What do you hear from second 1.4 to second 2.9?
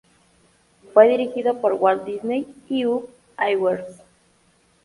por Walt Disney y